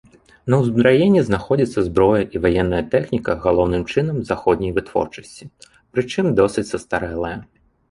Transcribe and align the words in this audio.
На 0.51 0.55
ўзбраенні 0.61 1.21
знаходзіцца 1.27 1.79
зброя 1.89 2.21
і 2.37 2.41
ваенная 2.45 2.79
тэхніка 2.95 3.37
галоўным 3.45 3.83
чынам 3.91 4.17
заходняй 4.31 4.75
вытворчасці, 4.81 5.43
прычым 5.93 6.25
досыць 6.43 6.67
састарэлая. 6.75 7.35